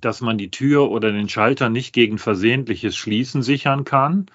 dass 0.00 0.20
man 0.20 0.38
die 0.38 0.50
Tür 0.50 0.90
oder 0.90 1.12
den 1.12 1.28
Schalter 1.28 1.68
nicht 1.68 1.92
gegen 1.92 2.18
versehentliches 2.18 2.96
Schließen 2.96 3.42
sichern 3.42 3.84
kann. 3.84 4.26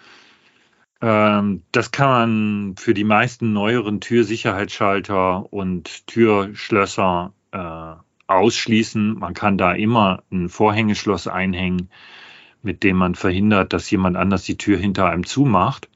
Ähm, 1.01 1.63
das 1.71 1.91
kann 1.91 2.09
man 2.09 2.75
für 2.77 2.93
die 2.93 3.03
meisten 3.03 3.53
neueren 3.53 4.01
Türsicherheitsschalter 4.01 5.51
und 5.53 6.07
Türschlösser 6.07 7.33
äh, 7.51 7.93
ausschließen. 8.27 9.17
Man 9.17 9.33
kann 9.33 9.57
da 9.57 9.73
immer 9.73 10.23
ein 10.31 10.49
Vorhängeschloss 10.49 11.27
einhängen, 11.27 11.89
mit 12.61 12.83
dem 12.83 12.97
man 12.97 13.15
verhindert, 13.15 13.73
dass 13.73 13.89
jemand 13.91 14.17
anders 14.17 14.43
die 14.43 14.57
Tür 14.57 14.77
hinter 14.77 15.07
einem 15.07 15.25
zumacht. 15.25 15.89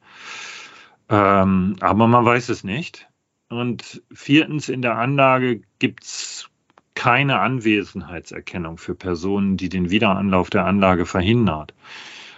Ähm, 1.10 1.76
aber 1.80 2.08
man 2.08 2.26
weiß 2.26 2.50
es 2.50 2.64
nicht. 2.64 3.08
Und 3.50 4.02
viertens, 4.14 4.70
in 4.70 4.82
der 4.82 4.98
Anlage 4.98 5.62
gibt 5.80 6.04
es 6.06 6.50
keine 6.96 7.40
Anwesenheitserkennung 7.40 8.78
für 8.78 8.96
Personen, 8.96 9.58
die 9.58 9.68
den 9.70 9.90
Wiederanlauf 9.90 10.50
der 10.50 10.66
Anlage 10.66 11.06
verhindert. 11.06 11.74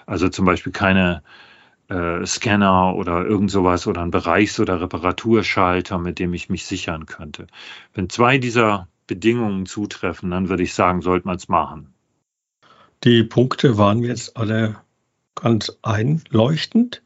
Also 0.05 0.29
zum 0.29 0.45
Beispiel 0.45 0.71
keine 0.71 1.21
äh, 1.89 2.25
Scanner 2.25 2.95
oder 2.95 3.25
irgend 3.25 3.51
sowas 3.51 3.87
oder 3.87 4.01
ein 4.01 4.11
Bereichs- 4.11 4.59
oder 4.59 4.81
Reparaturschalter, 4.81 5.97
mit 5.97 6.19
dem 6.19 6.33
ich 6.33 6.49
mich 6.49 6.65
sichern 6.65 7.05
könnte. 7.05 7.47
Wenn 7.93 8.09
zwei 8.09 8.37
dieser 8.37 8.87
Bedingungen 9.07 9.65
zutreffen, 9.65 10.31
dann 10.31 10.49
würde 10.49 10.63
ich 10.63 10.73
sagen, 10.73 11.01
sollte 11.01 11.27
man 11.27 11.37
es 11.37 11.47
machen. 11.47 11.93
Die 13.03 13.23
Punkte 13.23 13.77
waren 13.77 14.01
jetzt 14.01 14.37
alle 14.37 14.77
ganz 15.35 15.77
einleuchtend. 15.81 17.01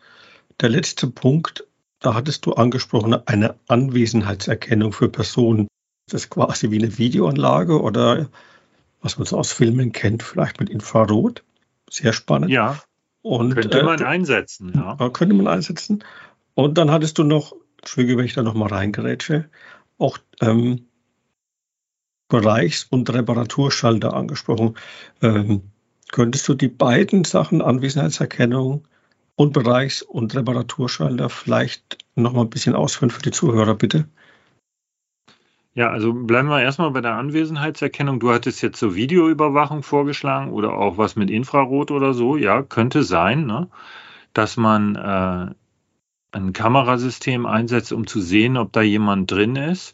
Der 0.61 0.69
letzte 0.69 1.07
Punkt, 1.07 1.65
da 1.99 2.13
hattest 2.13 2.45
du 2.45 2.53
angesprochen, 2.53 3.15
eine 3.27 3.55
Anwesenheitserkennung 3.67 4.93
für 4.93 5.09
Personen. 5.09 5.67
Das 6.07 6.21
ist 6.21 6.29
quasi 6.29 6.69
wie 6.71 6.77
eine 6.77 6.97
Videoanlage 6.97 7.81
oder 7.81 8.29
was 9.01 9.17
man 9.17 9.25
so 9.25 9.37
aus 9.37 9.51
Filmen 9.51 9.91
kennt, 9.91 10.23
vielleicht 10.23 10.59
mit 10.59 10.69
Infrarot. 10.69 11.43
Sehr 11.89 12.13
spannend. 12.13 12.51
Ja. 12.51 12.79
Und, 13.27 13.55
könnte 13.55 13.83
man 13.83 13.99
äh, 13.99 14.05
einsetzen, 14.05 14.71
ja. 14.73 15.09
Könnte 15.09 15.35
man 15.35 15.47
einsetzen. 15.47 16.03
Und 16.53 16.77
dann 16.77 16.91
hattest 16.91 17.17
du 17.17 17.23
noch, 17.23 17.53
Entschuldige, 17.79 18.17
wenn 18.17 18.25
ich 18.25 18.33
da 18.33 18.41
nochmal 18.41 18.69
reingerätsche, 18.69 19.49
auch 19.97 20.17
ähm, 20.41 20.87
Bereichs- 22.29 22.85
und 22.85 23.11
Reparaturschalter 23.13 24.13
angesprochen. 24.13 24.75
Ähm, 25.21 25.71
könntest 26.11 26.47
du 26.47 26.53
die 26.53 26.69
beiden 26.69 27.25
Sachen, 27.25 27.61
Anwesenheitserkennung 27.61 28.87
und 29.35 29.53
Bereichs- 29.53 30.01
und 30.01 30.33
Reparaturschalter, 30.33 31.29
vielleicht 31.29 31.97
nochmal 32.15 32.45
ein 32.45 32.49
bisschen 32.49 32.75
ausführen 32.75 33.11
für 33.11 33.21
die 33.21 33.31
Zuhörer, 33.31 33.75
bitte? 33.75 34.07
Ja, 35.77 35.91
also 35.91 36.11
bleiben 36.11 36.49
wir 36.49 36.59
erstmal 36.59 36.89
bei 36.89 37.01
der 37.01 37.13
Anwesenheitserkennung. 37.17 38.19
Du 38.19 38.31
hattest 38.31 38.63
jetzt 38.63 38.79
so 38.79 38.95
Videoüberwachung 38.95 39.83
vorgeschlagen 39.83 40.51
oder 40.51 40.73
auch 40.73 40.97
was 40.97 41.15
mit 41.15 41.29
Infrarot 41.29 41.91
oder 41.91 42.15
so. 42.15 42.35
Ja, 42.35 42.63
könnte 42.63 43.03
sein, 43.03 43.45
ne? 43.45 43.69
dass 44.33 44.57
man 44.57 44.95
äh, 44.95 45.53
ein 46.31 46.53
Kamerasystem 46.53 47.45
einsetzt, 47.45 47.93
um 47.93 48.07
zu 48.07 48.21
sehen, 48.21 48.57
ob 48.57 48.73
da 48.73 48.81
jemand 48.81 49.29
drin 49.29 49.55
ist. 49.55 49.93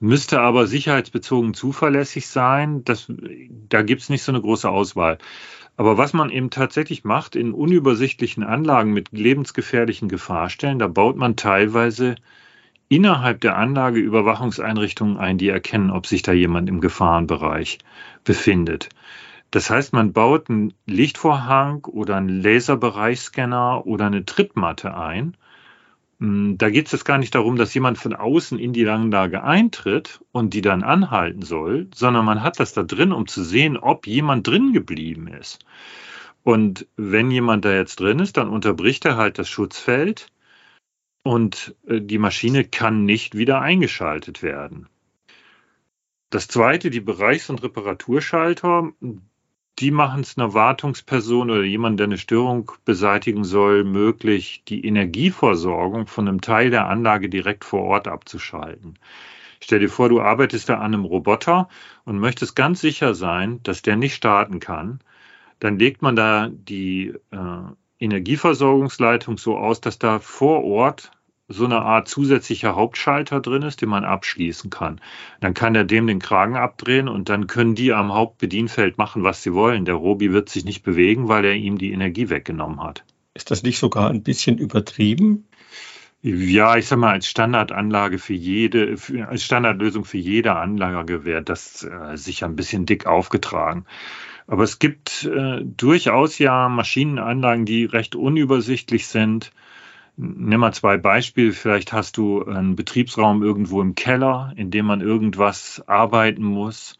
Müsste 0.00 0.40
aber 0.40 0.66
sicherheitsbezogen 0.66 1.54
zuverlässig 1.54 2.26
sein. 2.26 2.82
Das, 2.82 3.06
da 3.68 3.82
gibt 3.82 4.02
es 4.02 4.08
nicht 4.08 4.24
so 4.24 4.32
eine 4.32 4.40
große 4.40 4.68
Auswahl. 4.68 5.18
Aber 5.76 5.98
was 5.98 6.14
man 6.14 6.30
eben 6.30 6.50
tatsächlich 6.50 7.04
macht 7.04 7.36
in 7.36 7.52
unübersichtlichen 7.52 8.42
Anlagen 8.42 8.92
mit 8.92 9.12
lebensgefährlichen 9.12 10.08
Gefahrstellen, 10.08 10.80
da 10.80 10.88
baut 10.88 11.14
man 11.14 11.36
teilweise 11.36 12.16
innerhalb 12.90 13.40
der 13.40 13.56
Anlage 13.56 14.00
Überwachungseinrichtungen 14.00 15.16
ein, 15.16 15.38
die 15.38 15.48
erkennen, 15.48 15.90
ob 15.90 16.06
sich 16.06 16.22
da 16.22 16.32
jemand 16.32 16.68
im 16.68 16.80
Gefahrenbereich 16.80 17.78
befindet. 18.24 18.90
Das 19.52 19.70
heißt, 19.70 19.92
man 19.92 20.12
baut 20.12 20.50
einen 20.50 20.74
Lichtvorhang 20.86 21.84
oder 21.84 22.16
einen 22.16 22.42
Laserbereichscanner 22.42 23.86
oder 23.86 24.06
eine 24.06 24.24
Trittmatte 24.24 24.96
ein. 24.96 25.36
Hm, 26.18 26.58
da 26.58 26.68
geht 26.68 26.92
es 26.92 27.04
gar 27.04 27.18
nicht 27.18 27.34
darum, 27.34 27.54
dass 27.56 27.72
jemand 27.74 27.96
von 27.96 28.12
außen 28.12 28.58
in 28.58 28.72
die 28.72 28.88
Anlage 28.88 29.44
eintritt 29.44 30.20
und 30.32 30.52
die 30.52 30.60
dann 30.60 30.82
anhalten 30.82 31.42
soll, 31.42 31.86
sondern 31.94 32.24
man 32.24 32.42
hat 32.42 32.58
das 32.58 32.72
da 32.72 32.82
drin, 32.82 33.12
um 33.12 33.28
zu 33.28 33.44
sehen, 33.44 33.76
ob 33.76 34.08
jemand 34.08 34.48
drin 34.48 34.72
geblieben 34.72 35.28
ist. 35.28 35.64
Und 36.42 36.88
wenn 36.96 37.30
jemand 37.30 37.64
da 37.64 37.72
jetzt 37.72 38.00
drin 38.00 38.18
ist, 38.18 38.36
dann 38.36 38.48
unterbricht 38.48 39.04
er 39.04 39.16
halt 39.16 39.38
das 39.38 39.48
Schutzfeld 39.48 40.28
und 41.22 41.74
äh, 41.86 42.00
die 42.00 42.18
Maschine 42.18 42.64
kann 42.64 43.04
nicht 43.04 43.36
wieder 43.36 43.60
eingeschaltet 43.60 44.42
werden. 44.42 44.88
Das 46.30 46.46
zweite, 46.46 46.90
die 46.90 47.00
Bereichs- 47.00 47.50
und 47.50 47.62
Reparaturschalter, 47.62 48.92
die 49.80 49.90
machen 49.90 50.20
es 50.20 50.38
einer 50.38 50.54
Wartungsperson 50.54 51.50
oder 51.50 51.64
jemand, 51.64 51.98
der 51.98 52.06
eine 52.06 52.18
Störung 52.18 52.70
beseitigen 52.84 53.44
soll, 53.44 53.82
möglich, 53.82 54.62
die 54.68 54.84
Energieversorgung 54.84 56.06
von 56.06 56.28
einem 56.28 56.40
Teil 56.40 56.70
der 56.70 56.86
Anlage 56.86 57.28
direkt 57.28 57.64
vor 57.64 57.82
Ort 57.82 58.06
abzuschalten. 58.06 58.98
Stell 59.62 59.80
dir 59.80 59.88
vor, 59.88 60.08
du 60.08 60.20
arbeitest 60.20 60.68
da 60.68 60.76
an 60.76 60.94
einem 60.94 61.04
Roboter 61.04 61.68
und 62.04 62.18
möchtest 62.18 62.54
ganz 62.54 62.80
sicher 62.80 63.14
sein, 63.14 63.60
dass 63.62 63.82
der 63.82 63.96
nicht 63.96 64.14
starten 64.14 64.60
kann. 64.60 65.00
Dann 65.58 65.78
legt 65.78 66.00
man 66.00 66.16
da 66.16 66.48
die 66.50 67.14
äh, 67.30 67.62
Energieversorgungsleitung 68.00 69.38
so 69.38 69.56
aus, 69.56 69.80
dass 69.80 69.98
da 69.98 70.18
vor 70.18 70.64
Ort 70.64 71.12
so 71.52 71.64
eine 71.64 71.82
Art 71.82 72.08
zusätzlicher 72.08 72.76
Hauptschalter 72.76 73.40
drin 73.40 73.62
ist, 73.62 73.82
den 73.82 73.88
man 73.88 74.04
abschließen 74.04 74.70
kann. 74.70 75.00
Dann 75.40 75.52
kann 75.52 75.74
er 75.74 75.84
dem 75.84 76.06
den 76.06 76.20
Kragen 76.20 76.56
abdrehen 76.56 77.08
und 77.08 77.28
dann 77.28 77.48
können 77.48 77.74
die 77.74 77.92
am 77.92 78.14
Hauptbedienfeld 78.14 78.98
machen, 78.98 79.24
was 79.24 79.42
sie 79.42 79.52
wollen. 79.52 79.84
Der 79.84 79.96
Robi 79.96 80.32
wird 80.32 80.48
sich 80.48 80.64
nicht 80.64 80.84
bewegen, 80.84 81.28
weil 81.28 81.44
er 81.44 81.54
ihm 81.54 81.76
die 81.76 81.92
Energie 81.92 82.30
weggenommen 82.30 82.82
hat. 82.82 83.04
Ist 83.34 83.50
das 83.50 83.64
nicht 83.64 83.78
sogar 83.78 84.10
ein 84.10 84.22
bisschen 84.22 84.58
übertrieben? 84.58 85.48
Ja, 86.22 86.76
ich 86.76 86.86
sag 86.86 86.98
mal, 86.98 87.12
als 87.12 87.26
Standardanlage 87.26 88.18
für 88.18 88.34
jede, 88.34 88.96
als 89.26 89.42
Standardlösung 89.42 90.04
für 90.04 90.18
jede 90.18 90.54
Anlage 90.54 91.24
wäre 91.24 91.42
das 91.42 91.82
äh, 91.82 92.16
sicher 92.16 92.46
ein 92.46 92.56
bisschen 92.56 92.86
dick 92.86 93.06
aufgetragen. 93.06 93.86
Aber 94.50 94.64
es 94.64 94.80
gibt 94.80 95.24
äh, 95.26 95.60
durchaus 95.64 96.40
ja 96.40 96.68
Maschinenanlagen, 96.68 97.66
die 97.66 97.84
recht 97.84 98.16
unübersichtlich 98.16 99.06
sind. 99.06 99.52
Nimm 100.16 100.58
mal 100.58 100.72
zwei 100.72 100.96
Beispiele. 100.96 101.52
Vielleicht 101.52 101.92
hast 101.92 102.16
du 102.16 102.44
einen 102.44 102.74
Betriebsraum 102.74 103.44
irgendwo 103.44 103.80
im 103.80 103.94
Keller, 103.94 104.52
in 104.56 104.72
dem 104.72 104.86
man 104.86 105.02
irgendwas 105.02 105.84
arbeiten 105.86 106.42
muss. 106.42 106.98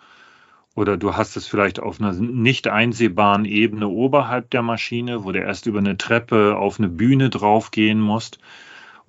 Oder 0.76 0.96
du 0.96 1.16
hast 1.16 1.36
es 1.36 1.48
vielleicht 1.48 1.80
auf 1.80 2.00
einer 2.00 2.12
nicht 2.12 2.68
einsehbaren 2.68 3.44
Ebene 3.44 3.88
oberhalb 3.88 4.48
der 4.50 4.62
Maschine, 4.62 5.24
wo 5.24 5.32
du 5.32 5.40
erst 5.40 5.66
über 5.66 5.80
eine 5.80 5.96
Treppe 5.96 6.56
auf 6.56 6.78
eine 6.78 6.88
Bühne 6.88 7.30
draufgehen 7.30 8.00
musst. 8.00 8.38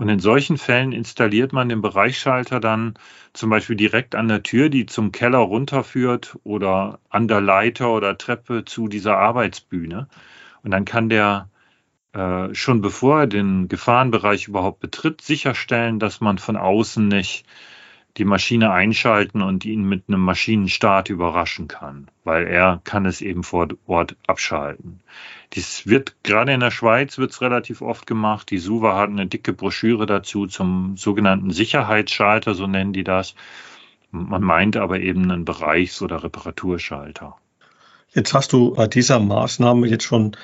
Und 0.02 0.10
in 0.10 0.18
solchen 0.18 0.58
Fällen 0.58 0.94
installiert 0.94 1.54
man 1.54 1.70
den 1.70 1.84
Bereichsschalter 1.84 2.60
dann 2.60 2.96
zum 3.34 3.52
Beispiel 3.52 3.76
direkt 3.76 4.16
an 4.16 4.28
der 4.28 4.42
Tür, 4.42 4.70
die 4.70 4.88
zum 4.88 5.12
Keller 5.12 5.38
runterführt 5.38 6.40
oder 6.44 7.00
an 7.12 7.28
der 7.28 7.40
Leiter 7.40 7.94
oder 7.94 8.18
Treppe 8.18 8.66
zu 8.66 8.88
dieser 8.88 9.18
Arbeitsbühne. 9.18 10.08
Und 10.64 10.72
dann 10.72 10.86
kann 10.86 11.08
der 11.08 11.52
äh, 12.14 12.52
schon 12.56 12.82
bevor 12.82 13.20
er 13.20 13.28
den 13.28 13.68
Gefahrenbereich 13.68 14.48
überhaupt 14.48 14.80
betritt, 14.80 15.22
sicherstellen, 15.22 16.00
dass 16.00 16.20
man 16.20 16.40
von 16.40 16.58
außen 16.58 17.08
nicht 17.08 17.46
die 18.18 18.26
Maschine 18.26 18.72
einschalten 18.72 19.42
und 19.42 19.66
ihn 19.66 19.84
mit 19.84 20.04
einem 20.08 20.22
Maschinenstart 20.22 21.10
überraschen 21.10 21.68
kann, 21.68 22.10
weil 22.24 22.46
er 22.46 22.82
kann 22.84 23.06
es 23.06 23.22
eben 23.22 23.44
vor 23.44 23.68
Ort 23.88 24.16
abschalten. 24.28 25.00
Dies 25.54 25.88
wird 25.88 26.16
gerade 26.24 26.54
in 26.54 26.60
der 26.60 26.72
Schweiz 26.72 27.18
wird 27.18 27.40
relativ 27.42 27.82
oft 27.82 28.08
gemacht. 28.08 28.52
Die 28.52 28.58
SUVA 28.58 28.98
hat 28.98 29.10
eine 29.10 29.28
dicke 29.28 29.54
Broschüre 29.54 30.06
dazu 30.06 30.48
zum 30.48 30.98
sogenannten 30.98 31.52
Sicherheitsschalter, 31.52 32.54
so 32.54 32.68
nennen 32.68 32.94
die 32.94 33.04
das. 33.04 33.36
Man 34.12 34.44
meint 34.44 34.76
aber 34.76 35.00
eben 35.00 35.32
einen 35.32 35.46
Bereichs- 35.46 36.02
oder 36.02 36.24
Reparaturschalter. 36.24 37.38
Jetzt 38.14 38.34
hast 38.34 38.52
du 38.52 38.74
bei 38.74 38.88
dieser 38.88 39.20
Maßnahme 39.22 39.88
jetzt 39.88 40.04
schon 40.04 40.36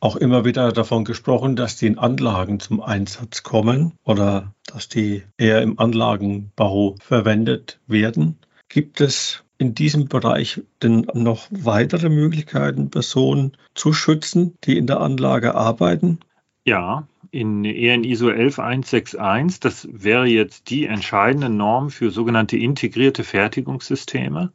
auch 0.00 0.16
immer 0.16 0.44
wieder 0.44 0.72
davon 0.72 1.04
gesprochen, 1.04 1.56
dass 1.56 1.76
die 1.76 1.86
in 1.86 1.98
Anlagen 1.98 2.60
zum 2.60 2.80
Einsatz 2.80 3.42
kommen 3.42 3.92
oder 4.04 4.52
dass 4.66 4.88
die 4.88 5.22
eher 5.38 5.62
im 5.62 5.78
Anlagenbau 5.78 6.96
verwendet 7.00 7.80
werden. 7.86 8.38
Gibt 8.68 9.00
es 9.00 9.44
in 9.58 9.74
diesem 9.74 10.06
Bereich 10.06 10.62
denn 10.82 11.06
noch 11.14 11.46
weitere 11.50 12.08
Möglichkeiten, 12.08 12.90
Personen 12.90 13.56
zu 13.74 13.92
schützen, 13.92 14.54
die 14.64 14.76
in 14.76 14.86
der 14.86 15.00
Anlage 15.00 15.54
arbeiten? 15.54 16.20
Ja, 16.64 17.06
in 17.30 17.64
EN 17.64 18.04
ISO 18.04 18.28
11161, 18.28 19.60
das 19.60 19.88
wäre 19.90 20.26
jetzt 20.26 20.70
die 20.70 20.86
entscheidende 20.86 21.48
Norm 21.48 21.90
für 21.90 22.10
sogenannte 22.10 22.56
integrierte 22.56 23.24
Fertigungssysteme, 23.24 24.52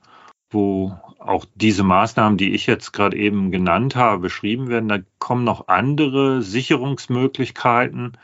wo 0.51 0.95
auch 1.19 1.45
diese 1.55 1.83
Maßnahmen, 1.83 2.37
die 2.37 2.53
ich 2.53 2.67
jetzt 2.67 2.91
gerade 2.91 3.17
eben 3.17 3.51
genannt 3.51 3.95
habe, 3.95 4.19
beschrieben 4.19 4.69
werden. 4.69 4.89
Da 4.89 4.99
kommen 5.19 5.43
noch 5.43 5.67
andere 5.67 6.41
Sicherungsmöglichkeiten 6.41 8.17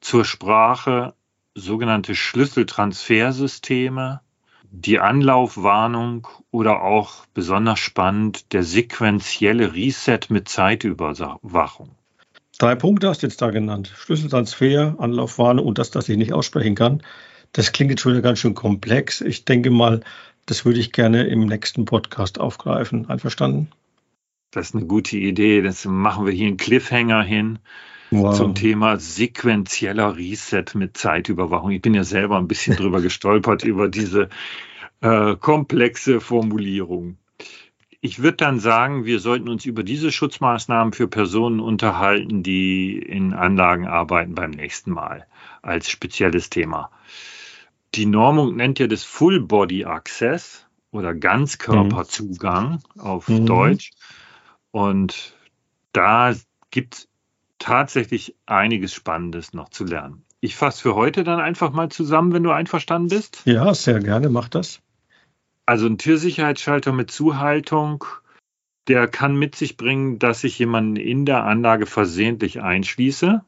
zur 0.00 0.24
Sprache, 0.24 1.14
sogenannte 1.54 2.14
Schlüsseltransfersysteme, 2.14 4.20
die 4.70 4.98
Anlaufwarnung 4.98 6.28
oder 6.50 6.82
auch 6.82 7.26
besonders 7.32 7.78
spannend 7.78 8.52
der 8.52 8.62
sequentielle 8.62 9.74
Reset 9.74 10.20
mit 10.28 10.48
Zeitüberwachung. 10.48 11.90
Drei 12.58 12.74
Punkte 12.74 13.08
hast 13.08 13.22
du 13.22 13.26
jetzt 13.26 13.42
da 13.42 13.50
genannt. 13.50 13.92
Schlüsseltransfer, 13.96 14.96
Anlaufwarnung 14.98 15.66
und 15.66 15.78
das, 15.78 15.90
das 15.90 16.08
ich 16.08 16.16
nicht 16.16 16.32
aussprechen 16.32 16.74
kann. 16.74 17.02
Das 17.52 17.72
klingt 17.72 17.90
jetzt 17.90 18.00
schon 18.00 18.12
wieder 18.12 18.22
ganz 18.22 18.38
schön 18.38 18.54
komplex. 18.54 19.20
Ich 19.20 19.44
denke 19.44 19.70
mal, 19.70 20.00
das 20.46 20.64
würde 20.64 20.80
ich 20.80 20.92
gerne 20.92 21.26
im 21.26 21.40
nächsten 21.40 21.84
Podcast 21.84 22.40
aufgreifen. 22.40 23.10
Einverstanden? 23.10 23.68
Das 24.52 24.68
ist 24.68 24.74
eine 24.76 24.86
gute 24.86 25.16
Idee. 25.16 25.60
Das 25.60 25.84
machen 25.84 26.24
wir 26.24 26.32
hier 26.32 26.46
einen 26.46 26.56
Cliffhanger 26.56 27.22
hin 27.22 27.58
wow. 28.10 28.34
zum 28.34 28.54
Thema 28.54 28.98
sequenzieller 28.98 30.16
Reset 30.16 30.64
mit 30.74 30.96
Zeitüberwachung. 30.96 31.70
Ich 31.72 31.82
bin 31.82 31.94
ja 31.94 32.04
selber 32.04 32.38
ein 32.38 32.48
bisschen 32.48 32.76
drüber 32.76 33.00
gestolpert 33.02 33.64
über 33.64 33.88
diese 33.88 34.28
äh, 35.00 35.36
komplexe 35.36 36.20
Formulierung. 36.20 37.18
Ich 38.00 38.22
würde 38.22 38.36
dann 38.36 38.60
sagen, 38.60 39.04
wir 39.04 39.18
sollten 39.18 39.48
uns 39.48 39.64
über 39.64 39.82
diese 39.82 40.12
Schutzmaßnahmen 40.12 40.92
für 40.92 41.08
Personen 41.08 41.58
unterhalten, 41.58 42.42
die 42.42 42.98
in 42.98 43.32
Anlagen 43.32 43.86
arbeiten 43.86 44.34
beim 44.34 44.52
nächsten 44.52 44.92
Mal 44.92 45.26
als 45.62 45.90
spezielles 45.90 46.50
Thema. 46.50 46.90
Die 47.94 48.06
Normung 48.06 48.56
nennt 48.56 48.78
ja 48.78 48.86
das 48.86 49.04
Full 49.04 49.40
Body 49.40 49.84
Access 49.84 50.66
oder 50.90 51.14
Ganzkörperzugang 51.14 52.82
mhm. 52.94 53.00
auf 53.00 53.28
mhm. 53.28 53.46
Deutsch. 53.46 53.92
Und 54.70 55.34
da 55.92 56.34
gibt 56.70 56.94
es 56.94 57.08
tatsächlich 57.58 58.34
einiges 58.44 58.92
Spannendes 58.92 59.54
noch 59.54 59.70
zu 59.70 59.84
lernen. 59.84 60.24
Ich 60.40 60.56
fasse 60.56 60.82
für 60.82 60.94
heute 60.94 61.24
dann 61.24 61.40
einfach 61.40 61.72
mal 61.72 61.88
zusammen, 61.88 62.32
wenn 62.32 62.42
du 62.42 62.50
einverstanden 62.50 63.08
bist. 63.08 63.42
Ja, 63.46 63.72
sehr 63.74 64.00
gerne, 64.00 64.28
mach 64.28 64.48
das. 64.48 64.80
Also 65.64 65.86
ein 65.86 65.98
Türsicherheitsschalter 65.98 66.92
mit 66.92 67.10
Zuhaltung, 67.10 68.04
der 68.86 69.08
kann 69.08 69.34
mit 69.36 69.56
sich 69.56 69.76
bringen, 69.76 70.18
dass 70.18 70.44
ich 70.44 70.58
jemanden 70.58 70.96
in 70.96 71.26
der 71.26 71.44
Anlage 71.44 71.86
versehentlich 71.86 72.62
einschließe. 72.62 73.42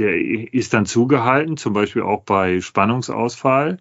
Der 0.00 0.16
ist 0.16 0.72
dann 0.72 0.86
zugehalten, 0.86 1.58
zum 1.58 1.74
Beispiel 1.74 2.02
auch 2.02 2.22
bei 2.22 2.60
Spannungsausfall. 2.62 3.78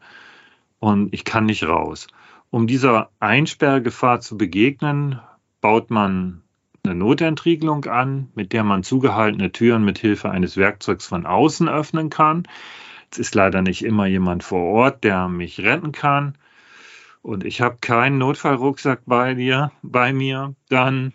Und 0.80 1.14
ich 1.14 1.24
kann 1.24 1.46
nicht 1.46 1.64
raus. 1.64 2.08
Um 2.50 2.68
dieser 2.68 3.10
Einsperrgefahr 3.22 4.20
zu 4.20 4.38
begegnen, 4.38 5.22
baut 5.62 5.90
man 5.92 6.44
eine 6.84 6.96
Notentriegelung 6.96 7.86
an, 7.86 8.30
mit 8.36 8.52
der 8.52 8.66
man 8.66 8.84
zugehaltene 8.84 9.54
Türen 9.54 9.86
mit 9.86 9.98
Hilfe 9.98 10.30
eines 10.30 10.58
Werkzeugs 10.58 11.08
von 11.08 11.26
außen 11.26 11.70
öffnen 11.70 12.10
kann. 12.10 12.44
Es 13.12 13.18
ist 13.18 13.34
leider 13.34 13.62
nicht 13.62 13.86
immer 13.86 14.06
jemand 14.06 14.44
vor 14.44 14.64
Ort, 14.64 15.06
der 15.06 15.30
mich 15.30 15.62
retten 15.62 15.94
kann. 15.94 16.38
Und 17.22 17.46
ich 17.46 17.62
habe 17.62 17.78
keinen 17.80 18.18
Notfallrucksack 18.18 19.04
bei 19.06 19.36
dir, 19.36 19.72
bei 19.84 20.12
mir, 20.12 20.56
dann 20.68 21.14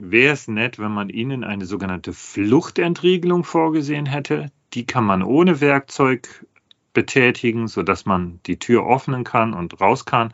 wäre 0.00 0.32
es 0.32 0.48
nett, 0.48 0.78
wenn 0.78 0.92
man 0.92 1.08
ihnen 1.08 1.44
eine 1.44 1.66
sogenannte 1.66 2.12
Fluchtentriegelung 2.12 3.44
vorgesehen 3.44 4.06
hätte. 4.06 4.50
Die 4.74 4.86
kann 4.86 5.04
man 5.04 5.22
ohne 5.22 5.60
Werkzeug 5.60 6.46
betätigen, 6.92 7.68
sodass 7.68 8.06
man 8.06 8.40
die 8.46 8.58
Tür 8.58 8.88
öffnen 8.88 9.24
kann 9.24 9.54
und 9.54 9.80
raus 9.80 10.04
kann 10.04 10.32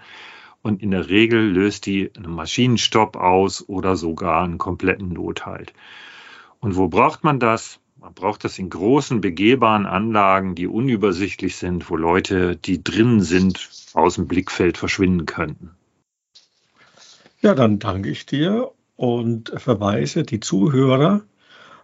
und 0.64 0.83
in 0.83 0.90
der 0.90 1.09
Regel 1.11 1.50
löst 1.50 1.85
die 1.87 2.11
einen 2.16 2.33
Maschinenstopp 2.33 3.16
aus 3.16 3.68
oder 3.68 3.97
sogar 3.97 4.42
einen 4.42 4.56
kompletten 4.59 5.11
Nothalt. 5.11 5.75
Und 6.59 6.76
wo 6.76 6.88
braucht 6.88 7.23
man 7.23 7.38
das? 7.38 7.80
Man 8.00 8.14
braucht 8.14 8.44
das 8.44 8.59
in 8.59 8.71
großen, 8.71 9.21
begehbaren 9.21 9.87
Anlagen, 9.87 10.54
die 10.54 10.66
unübersichtlich 10.66 11.56
sind, 11.56 11.90
wo 11.90 11.97
Leute, 11.97 12.56
die 12.56 12.83
drinnen 12.83 13.21
sind, 13.21 13.71
aus 13.92 14.14
dem 14.14 14.26
Blickfeld 14.26 14.78
verschwinden 14.78 15.26
könnten. 15.26 15.71
Ja, 17.42 17.54
dann 17.54 17.78
danke 17.78 18.09
ich 18.09 18.25
dir 18.25 18.73
und 18.97 19.53
verweise 19.57 20.23
die 20.23 20.41
Zuhörer 20.41 21.23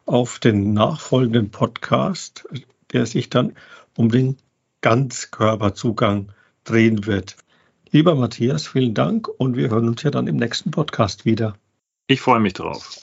auf 0.07 0.39
den 0.39 0.73
nachfolgenden 0.73 1.51
Podcast, 1.51 2.49
der 2.93 3.07
sich 3.07 3.31
dann 3.31 3.55
um 3.97 4.11
den 4.11 4.37
Ganzkörperzugang 4.81 6.33
drehen 6.65 7.07
wird. 7.07 7.37
Lieber 7.91 8.15
Matthias, 8.15 8.69
vielen 8.69 8.95
Dank 8.95 9.29
und 9.29 9.57
wir 9.57 9.71
hören 9.71 9.89
uns 9.89 10.03
ja 10.03 10.11
dann 10.11 10.27
im 10.27 10.37
nächsten 10.37 10.71
Podcast 10.71 11.25
wieder. 11.25 11.55
Ich 12.07 12.21
freue 12.21 12.41
mich 12.41 12.55
drauf. 12.55 13.01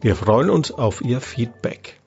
Wir 0.00 0.14
freuen 0.14 0.50
uns 0.50 0.70
auf 0.70 1.02
Ihr 1.02 1.20
Feedback. 1.20 2.00